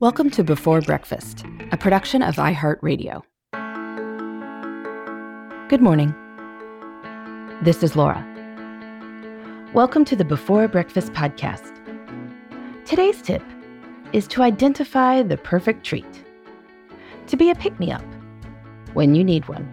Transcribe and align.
Welcome 0.00 0.30
to 0.30 0.42
Before 0.42 0.80
Breakfast, 0.80 1.44
a 1.72 1.76
production 1.76 2.22
of 2.22 2.36
iHeartRadio. 2.36 3.20
Good 5.68 5.82
morning. 5.82 6.14
This 7.60 7.82
is 7.82 7.96
Laura. 7.96 8.24
Welcome 9.74 10.06
to 10.06 10.16
the 10.16 10.24
Before 10.24 10.66
Breakfast 10.68 11.12
podcast. 11.12 11.76
Today's 12.86 13.20
tip 13.20 13.42
is 14.14 14.26
to 14.28 14.40
identify 14.40 15.22
the 15.22 15.36
perfect 15.36 15.84
treat, 15.84 16.24
to 17.26 17.36
be 17.36 17.50
a 17.50 17.54
pick 17.54 17.78
me 17.78 17.92
up 17.92 18.06
when 18.94 19.14
you 19.14 19.22
need 19.22 19.46
one. 19.48 19.70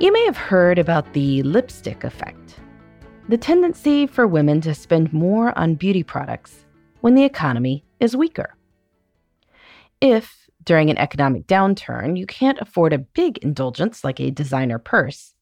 You 0.00 0.12
may 0.12 0.24
have 0.24 0.36
heard 0.36 0.80
about 0.80 1.12
the 1.12 1.44
lipstick 1.44 2.02
effect, 2.02 2.56
the 3.28 3.38
tendency 3.38 4.08
for 4.08 4.26
women 4.26 4.60
to 4.62 4.74
spend 4.74 5.12
more 5.12 5.56
on 5.56 5.76
beauty 5.76 6.02
products 6.02 6.66
when 7.00 7.14
the 7.14 7.24
economy 7.24 7.84
is 8.02 8.16
weaker. 8.16 8.56
If, 10.00 10.50
during 10.64 10.90
an 10.90 10.98
economic 10.98 11.46
downturn, 11.46 12.18
you 12.18 12.26
can't 12.26 12.60
afford 12.60 12.92
a 12.92 12.98
big 12.98 13.38
indulgence 13.38 14.04
like 14.04 14.20
a 14.20 14.30
designer 14.30 14.78
purse, 14.78 15.34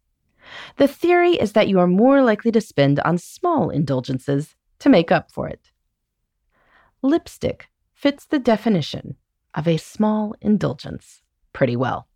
the 0.77 0.89
theory 0.89 1.33
is 1.33 1.53
that 1.53 1.69
you 1.69 1.79
are 1.79 1.87
more 1.87 2.23
likely 2.23 2.53
to 2.53 2.61
spend 2.61 3.01
on 3.01 3.19
small 3.19 3.71
indulgences 3.71 4.57
to 4.81 4.89
make 4.89 5.13
up 5.13 5.31
for 5.31 5.49
it. 5.49 5.71
Lipstick 7.03 7.69
fits 7.95 8.27
the 8.27 8.39
definition 8.39 9.17
of 9.55 9.67
a 9.67 9.77
small 9.77 10.35
indulgence 10.41 11.23
pretty 11.53 11.77
well. 11.77 12.07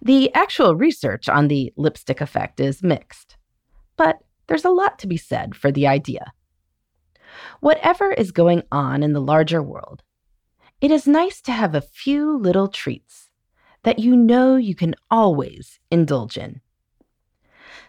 The 0.00 0.32
actual 0.34 0.76
research 0.76 1.28
on 1.28 1.48
the 1.48 1.72
lipstick 1.76 2.20
effect 2.20 2.60
is 2.60 2.82
mixed, 2.82 3.36
but 3.96 4.18
there's 4.46 4.64
a 4.64 4.70
lot 4.70 4.98
to 5.00 5.06
be 5.06 5.16
said 5.16 5.54
for 5.54 5.72
the 5.72 5.86
idea. 5.86 6.32
Whatever 7.60 8.12
is 8.12 8.32
going 8.32 8.62
on 8.70 9.02
in 9.02 9.12
the 9.12 9.20
larger 9.20 9.62
world, 9.62 10.02
it 10.80 10.90
is 10.90 11.06
nice 11.06 11.40
to 11.42 11.52
have 11.52 11.74
a 11.74 11.80
few 11.80 12.36
little 12.36 12.68
treats 12.68 13.30
that 13.82 13.98
you 13.98 14.16
know 14.16 14.56
you 14.56 14.74
can 14.74 14.94
always 15.10 15.80
indulge 15.90 16.36
in. 16.36 16.60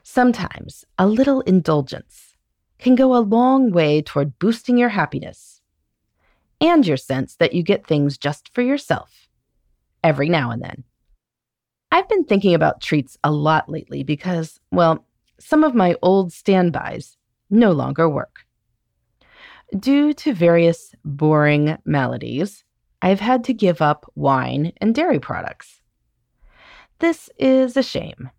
Sometimes 0.03 0.85
a 0.97 1.07
little 1.07 1.41
indulgence 1.41 2.35
can 2.79 2.95
go 2.95 3.15
a 3.15 3.19
long 3.19 3.71
way 3.71 4.01
toward 4.01 4.39
boosting 4.39 4.77
your 4.77 4.89
happiness 4.89 5.61
and 6.61 6.85
your 6.85 6.97
sense 6.97 7.35
that 7.35 7.53
you 7.53 7.63
get 7.63 7.85
things 7.85 8.17
just 8.17 8.53
for 8.53 8.61
yourself 8.61 9.27
every 10.03 10.29
now 10.29 10.51
and 10.51 10.61
then. 10.61 10.83
I've 11.91 12.07
been 12.07 12.23
thinking 12.23 12.53
about 12.53 12.81
treats 12.81 13.17
a 13.23 13.31
lot 13.31 13.69
lately 13.69 14.03
because, 14.03 14.59
well, 14.71 15.05
some 15.39 15.63
of 15.63 15.73
my 15.73 15.95
old 16.01 16.31
standbys 16.31 17.17
no 17.49 17.71
longer 17.71 18.07
work. 18.07 18.45
Due 19.77 20.13
to 20.13 20.33
various 20.33 20.95
boring 21.05 21.77
maladies, 21.85 22.63
I've 23.03 23.19
had 23.19 23.43
to 23.43 23.53
give 23.53 23.83
up 23.83 24.11
wine 24.15 24.73
and 24.77 24.95
dairy 24.95 25.19
products. 25.19 25.81
This 26.97 27.29
is 27.37 27.77
a 27.77 27.83
shame 27.83 28.31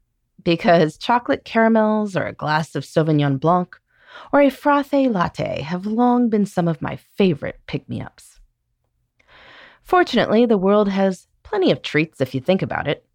because 0.43 0.99
chocolate 0.99 1.45
caramels 1.45 2.17
or 2.17 2.27
a 2.27 2.33
glass 2.33 2.75
of 2.75 2.85
Sauvignon 2.85 3.39
Blanc 3.39 3.79
or 4.33 4.41
a 4.41 4.51
frothy 4.51 5.09
latte 5.09 5.63
have 5.63 5.87
long 5.87 6.29
been 6.31 6.47
some 6.47 6.67
of 6.67 6.83
my 6.83 6.97
favorite 6.97 7.61
pick 7.69 7.89
me 7.89 8.03
ups. 8.03 8.41
Fortunately, 9.85 10.47
the 10.47 10.59
world 10.59 10.89
has 10.89 11.29
plenty 11.45 11.71
of 11.71 11.81
treats 11.81 12.21
if 12.21 12.35
you 12.35 12.41
think 12.41 12.61
about 12.61 12.89
it, 12.89 13.07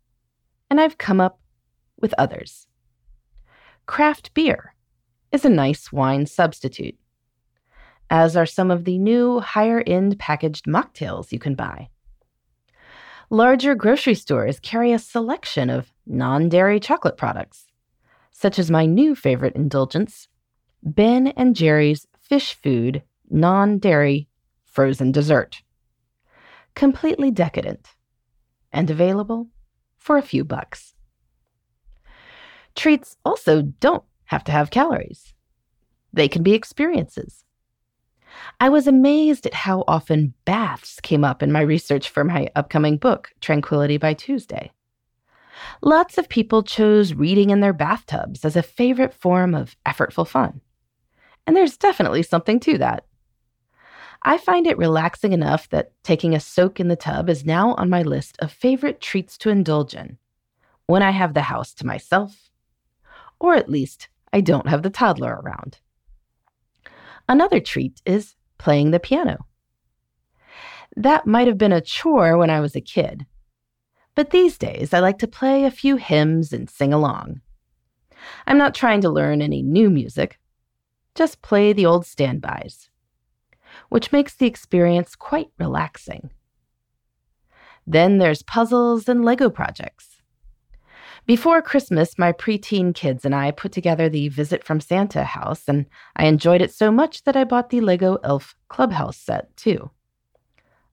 and 0.70 0.80
I've 0.80 0.98
come 0.98 1.20
up 1.20 1.40
with 2.00 2.14
others. 2.18 2.68
Craft 3.88 4.34
beer 4.34 4.74
is 5.34 5.44
a 5.44 5.50
nice 5.50 5.92
wine 5.92 6.26
substitute 6.26 6.98
as 8.10 8.36
are 8.38 8.46
some 8.46 8.72
of 8.72 8.86
the 8.86 8.98
new 8.98 9.40
higher 9.40 9.84
end 9.86 10.20
packaged 10.20 10.66
mocktails 10.66 11.32
you 11.32 11.40
can 11.40 11.56
buy. 11.56 11.90
Larger 13.30 13.74
grocery 13.74 14.14
stores 14.14 14.60
carry 14.60 14.92
a 14.92 15.00
selection 15.00 15.70
of 15.70 15.92
non 16.06 16.48
dairy 16.50 16.80
chocolate 16.80 17.18
products, 17.18 17.66
such 18.32 18.60
as 18.60 18.70
my 18.70 18.86
new 18.86 19.16
favorite 19.16 19.56
indulgence, 19.56 20.28
Ben 20.84 21.28
and 21.30 21.56
Jerry's 21.56 22.08
Fish 22.20 22.54
Food 22.54 23.02
non 23.30 23.80
dairy 23.80 24.28
frozen 24.66 25.12
dessert. 25.12 25.64
Completely 26.76 27.32
decadent 27.32 27.88
and 28.72 28.90
available 28.92 29.48
for 29.98 30.18
a 30.18 30.22
few 30.22 30.44
bucks. 30.44 30.94
Treats 32.76 33.16
also 33.24 33.62
don't 33.62 34.04
have 34.26 34.44
to 34.44 34.52
have 34.52 34.70
calories. 34.70 35.34
They 36.14 36.28
can 36.28 36.44
be 36.44 36.54
experiences 36.54 37.45
I 38.60 38.70
was 38.70 38.88
amazed 38.88 39.46
at 39.46 39.54
how 39.54 39.84
often 39.88 40.34
baths 40.46 41.00
came 41.00 41.24
up 41.24 41.44
in 41.44 41.52
my 41.52 41.62
research 41.62 42.10
for 42.10 42.24
my 42.24 42.50
upcoming 42.56 42.98
book, 42.98 43.32
Tranquility 43.42 43.98
by 43.98 44.14
Tuesday. 44.14 44.72
Lots 45.82 46.18
of 46.18 46.30
people 46.30 46.64
chose 46.64 47.14
reading 47.14 47.50
in 47.50 47.60
their 47.60 47.74
bathtubs 47.74 48.46
as 48.46 48.56
a 48.56 48.64
favorite 48.64 49.14
form 49.14 49.56
of 49.56 49.76
effortful 49.86 50.28
fun. 50.28 50.62
And 51.48 51.56
there's 51.56 51.78
definitely 51.78 52.24
something 52.24 52.60
to 52.62 52.78
that. 52.78 53.06
I 54.24 54.38
find 54.38 54.66
it 54.66 54.78
relaxing 54.78 55.34
enough 55.34 55.70
that 55.70 55.92
taking 56.04 56.34
a 56.34 56.40
soak 56.40 56.80
in 56.80 56.88
the 56.88 56.96
tub 56.96 57.30
is 57.30 57.46
now 57.46 57.76
on 57.76 57.90
my 57.90 58.02
list 58.02 58.38
of 58.40 58.52
favorite 58.52 59.00
treats 59.00 59.38
to 59.40 59.50
indulge 59.50 59.94
in 59.94 60.18
when 60.88 61.04
I 61.04 61.12
have 61.12 61.34
the 61.34 61.42
house 61.42 61.74
to 61.76 61.86
myself, 61.86 62.50
or 63.40 63.56
at 63.56 63.70
least 63.70 64.08
I 64.34 64.42
don't 64.42 64.68
have 64.68 64.84
the 64.84 64.90
toddler 64.90 65.40
around. 65.44 65.80
Another 67.28 67.60
treat 67.60 68.02
is 68.06 68.36
playing 68.58 68.92
the 68.92 69.00
piano. 69.00 69.46
That 70.96 71.28
might 71.28 71.48
have 71.48 71.58
been 71.58 71.74
a 71.74 71.82
chore 71.82 72.38
when 72.38 72.50
I 72.50 72.60
was 72.60 72.76
a 72.76 72.82
kid, 72.82 73.26
but 74.16 74.30
these 74.30 74.58
days 74.58 74.94
I 74.94 75.00
like 75.00 75.18
to 75.20 75.28
play 75.28 75.66
a 75.66 75.72
few 75.72 75.98
hymns 75.98 76.54
and 76.54 76.70
sing 76.70 76.94
along. 76.94 77.42
I'm 78.48 78.58
not 78.58 78.74
trying 78.74 79.02
to 79.02 79.10
learn 79.10 79.42
any 79.42 79.62
new 79.62 79.90
music, 79.90 80.40
just 81.16 81.42
play 81.42 81.74
the 81.74 81.86
old 81.86 82.06
standbys, 82.06 82.90
which 83.90 84.12
makes 84.12 84.36
the 84.36 84.48
experience 84.48 85.16
quite 85.16 85.50
relaxing. 85.60 86.32
Then 87.86 88.18
there's 88.18 88.42
puzzles 88.42 89.08
and 89.10 89.24
Lego 89.24 89.50
projects. 89.50 90.15
Before 91.26 91.60
Christmas, 91.60 92.20
my 92.20 92.32
preteen 92.32 92.94
kids 92.94 93.26
and 93.26 93.34
I 93.34 93.50
put 93.50 93.72
together 93.72 94.10
the 94.10 94.30
Visit 94.30 94.64
from 94.64 94.80
Santa 94.80 95.24
house, 95.24 95.64
and 95.68 95.88
I 96.16 96.28
enjoyed 96.28 96.62
it 96.62 96.72
so 96.72 96.92
much 96.92 97.24
that 97.24 97.36
I 97.36 97.44
bought 97.44 97.72
the 97.72 97.82
Lego 97.82 98.18
Elf 98.24 98.56
Clubhouse 98.70 99.18
set, 99.18 99.58
too. 99.58 99.90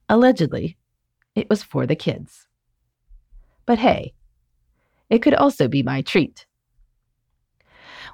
Allegedly, 0.09 0.79
it 1.35 1.51
was 1.51 1.63
for 1.63 1.87
the 1.87 1.95
kids. 1.95 2.49
But 3.67 3.79
hey, 3.79 4.15
it 5.11 5.19
could 5.21 5.35
also 5.35 5.69
be 5.69 5.83
my 5.83 6.01
treat. 6.01 6.47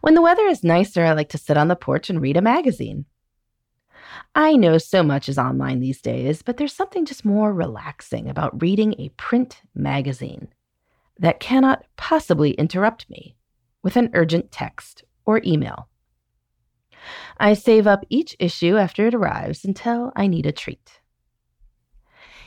When 0.00 0.14
the 0.14 0.22
weather 0.22 0.46
is 0.46 0.64
nicer, 0.64 1.04
I 1.04 1.12
like 1.12 1.28
to 1.30 1.38
sit 1.38 1.56
on 1.56 1.68
the 1.68 1.76
porch 1.76 2.10
and 2.10 2.20
read 2.20 2.36
a 2.36 2.42
magazine. 2.42 3.04
I 4.34 4.56
know 4.56 4.78
so 4.78 5.04
much 5.04 5.28
is 5.28 5.38
online 5.38 5.78
these 5.78 6.00
days, 6.00 6.42
but 6.42 6.56
there's 6.56 6.72
something 6.72 7.04
just 7.04 7.24
more 7.24 7.54
relaxing 7.54 8.28
about 8.28 8.60
reading 8.60 8.96
a 8.98 9.10
print 9.10 9.62
magazine 9.76 10.48
that 11.18 11.40
cannot 11.40 11.84
possibly 11.96 12.52
interrupt 12.52 13.08
me 13.10 13.36
with 13.82 13.96
an 13.96 14.10
urgent 14.14 14.52
text 14.52 15.04
or 15.24 15.40
email. 15.44 15.88
I 17.38 17.54
save 17.54 17.86
up 17.86 18.04
each 18.08 18.36
issue 18.38 18.76
after 18.76 19.06
it 19.06 19.14
arrives 19.14 19.64
until 19.64 20.12
I 20.16 20.26
need 20.26 20.46
a 20.46 20.52
treat. 20.52 21.00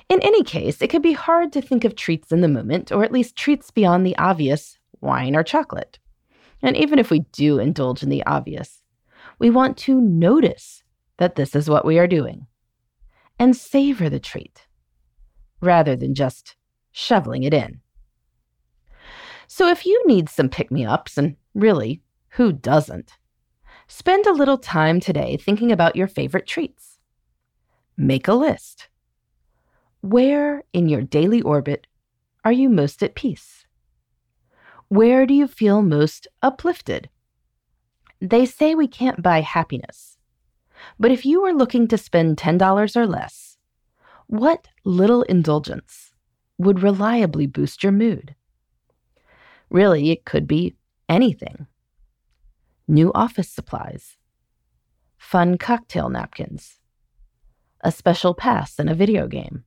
In 0.09 0.22
any 0.22 0.44
case, 0.44 0.82
it 0.82 0.90
can 0.90 1.02
be 1.02 1.14
hard 1.14 1.54
to 1.54 1.62
think 1.62 1.86
of 1.86 1.96
treats 1.96 2.32
in 2.32 2.42
the 2.42 2.48
moment, 2.48 2.92
or 2.92 3.04
at 3.04 3.14
least 3.14 3.38
treats 3.38 3.72
beyond 3.72 4.06
the 4.06 4.18
obvious 4.18 4.78
wine 5.00 5.36
or 5.36 5.44
chocolate. 5.44 6.00
And 6.62 6.76
even 6.76 7.00
if 7.00 7.09
we 7.09 7.20
do 7.32 7.59
indulge 7.59 8.03
in 8.03 8.09
the 8.09 8.26
obvious, 8.26 8.84
we 9.40 9.50
want 9.50 9.78
to 9.78 10.00
notice 10.00 10.84
that 11.17 11.35
this 11.35 11.56
is 11.56 11.70
what 11.70 11.85
we 11.85 11.97
are 11.97 12.08
doing 12.08 12.47
and 13.40 13.56
savor 13.56 14.09
the 14.09 14.20
treat 14.20 14.67
rather 15.62 15.96
than 15.96 16.14
just 16.14 16.56
shoveling 16.91 17.44
it 17.44 17.53
in. 17.53 17.79
So 19.61 19.67
if 19.67 19.85
you 19.85 20.02
need 20.08 20.28
some 20.28 20.49
pick 20.49 20.72
me 20.72 20.87
ups, 20.87 21.19
and 21.19 21.35
really, 21.53 22.02
who 22.29 22.52
doesn't? 22.52 23.19
Spend 23.87 24.25
a 24.25 24.34
little 24.34 24.58
time 24.58 24.99
today 24.99 25.37
thinking 25.37 25.72
about 25.72 25.96
your 25.96 26.08
favorite 26.08 26.47
treats. 26.47 26.97
Make 27.96 28.28
a 28.28 28.34
list. 28.34 28.90
Where 30.02 30.63
in 30.73 30.90
your 30.90 31.03
daily 31.03 31.43
orbit 31.43 31.85
are 32.43 32.52
you 32.52 32.69
most 32.69 33.03
at 33.03 33.13
peace? 33.13 33.67
Where 34.87 35.28
do 35.28 35.35
you 35.35 35.47
feel 35.47 35.84
most 35.84 36.28
uplifted? 36.41 37.11
They 38.19 38.47
say 38.47 38.73
we 38.73 38.87
can't 38.87 39.22
buy 39.22 39.41
happiness. 39.41 40.17
But 40.99 41.11
if 41.11 41.23
you 41.23 41.40
were 41.40 41.53
looking 41.53 41.87
to 41.90 41.99
spend 41.99 42.37
$10 42.37 42.96
or 42.96 43.05
less, 43.05 43.59
what 44.25 44.69
little 44.84 45.22
indulgence 45.22 46.14
would 46.57 46.81
reliably 46.81 47.46
boost 47.46 47.84
your 47.84 47.91
mood? 47.91 48.34
Really, 49.72 50.12
it 50.12 50.26
could 50.26 50.47
be 50.47 50.76
anything. 51.08 51.66
New 52.90 53.09
office 53.16 53.50
supplies, 53.50 54.18
fun 55.18 55.58
cocktail 55.58 56.09
napkins, 56.09 56.79
a 57.79 57.90
special 57.90 58.34
pass 58.34 58.79
in 58.79 58.90
a 58.90 58.94
video 58.94 59.28
game. 59.28 59.64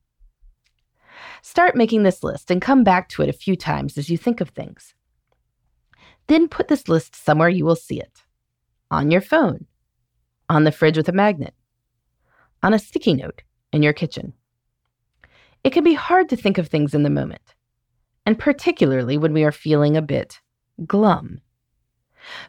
Start 1.40 1.74
making 1.74 2.02
this 2.02 2.22
list 2.22 2.50
and 2.50 2.60
come 2.60 2.84
back 2.84 3.08
to 3.08 3.22
it 3.22 3.30
a 3.30 3.32
few 3.32 3.56
times 3.56 3.96
as 3.96 4.10
you 4.10 4.18
think 4.18 4.42
of 4.42 4.50
things. 4.50 4.92
Then 6.26 6.48
put 6.48 6.68
this 6.68 6.86
list 6.86 7.16
somewhere 7.16 7.48
you 7.48 7.64
will 7.64 7.74
see 7.74 7.98
it. 7.98 8.24
On 8.90 9.10
your 9.10 9.22
phone, 9.22 9.64
on 10.50 10.64
the 10.64 10.72
fridge 10.72 10.98
with 10.98 11.08
a 11.08 11.12
magnet, 11.12 11.54
on 12.62 12.74
a 12.74 12.78
sticky 12.78 13.14
note 13.14 13.42
in 13.72 13.82
your 13.82 13.94
kitchen. 13.94 14.34
It 15.64 15.70
can 15.70 15.82
be 15.82 15.94
hard 15.94 16.28
to 16.28 16.36
think 16.36 16.58
of 16.58 16.68
things 16.68 16.94
in 16.94 17.04
the 17.04 17.10
moment, 17.10 17.53
and 18.26 18.38
particularly 18.38 19.18
when 19.18 19.32
we 19.32 19.44
are 19.44 19.52
feeling 19.52 19.96
a 19.96 20.02
bit 20.02 20.40
glum. 20.86 21.40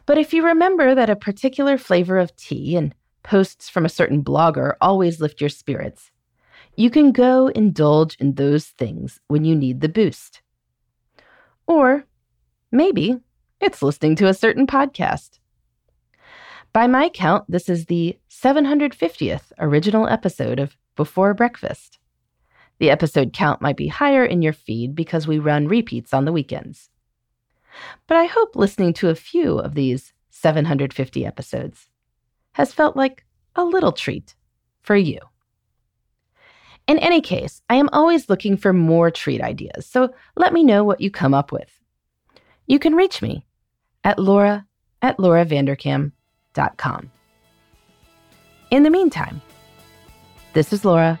But 0.06 0.18
if 0.18 0.32
you 0.32 0.44
remember 0.44 0.94
that 0.94 1.10
a 1.10 1.16
particular 1.16 1.76
flavor 1.78 2.18
of 2.18 2.34
tea 2.36 2.76
and 2.76 2.94
posts 3.22 3.68
from 3.68 3.84
a 3.84 3.90
certain 3.90 4.22
blogger 4.22 4.74
always 4.80 5.20
lift 5.20 5.40
your 5.40 5.50
spirits, 5.50 6.10
you 6.76 6.90
can 6.90 7.12
go 7.12 7.48
indulge 7.48 8.16
in 8.16 8.34
those 8.34 8.66
things 8.66 9.20
when 9.28 9.44
you 9.44 9.54
need 9.54 9.80
the 9.80 9.88
boost. 9.88 10.42
Or 11.66 12.04
maybe 12.70 13.18
it's 13.60 13.82
listening 13.82 14.16
to 14.16 14.28
a 14.28 14.34
certain 14.34 14.66
podcast. 14.66 15.38
By 16.72 16.86
my 16.86 17.08
count, 17.08 17.44
this 17.48 17.68
is 17.68 17.86
the 17.86 18.18
750th 18.30 19.52
original 19.58 20.06
episode 20.06 20.60
of 20.60 20.76
Before 20.94 21.32
Breakfast. 21.32 21.98
The 22.78 22.90
episode 22.90 23.32
count 23.32 23.62
might 23.62 23.76
be 23.76 23.88
higher 23.88 24.24
in 24.24 24.42
your 24.42 24.52
feed 24.52 24.94
because 24.94 25.26
we 25.26 25.38
run 25.38 25.68
repeats 25.68 26.12
on 26.12 26.24
the 26.24 26.32
weekends. 26.32 26.90
But 28.06 28.16
I 28.16 28.24
hope 28.24 28.56
listening 28.56 28.92
to 28.94 29.08
a 29.08 29.14
few 29.14 29.58
of 29.58 29.74
these 29.74 30.12
750 30.30 31.24
episodes 31.24 31.88
has 32.52 32.72
felt 32.72 32.96
like 32.96 33.24
a 33.54 33.64
little 33.64 33.92
treat 33.92 34.34
for 34.82 34.96
you. 34.96 35.18
In 36.86 36.98
any 36.98 37.20
case, 37.20 37.62
I 37.68 37.74
am 37.76 37.88
always 37.92 38.28
looking 38.28 38.56
for 38.56 38.72
more 38.72 39.10
treat 39.10 39.40
ideas, 39.40 39.86
so 39.86 40.14
let 40.36 40.52
me 40.52 40.62
know 40.62 40.84
what 40.84 41.00
you 41.00 41.10
come 41.10 41.34
up 41.34 41.50
with. 41.50 41.80
You 42.66 42.78
can 42.78 42.94
reach 42.94 43.20
me 43.22 43.44
at 44.04 44.18
laura 44.18 44.66
at 45.02 45.18
lauravanderkam.com. 45.18 47.10
In 48.70 48.82
the 48.82 48.90
meantime, 48.90 49.40
this 50.52 50.72
is 50.72 50.84
Laura. 50.84 51.20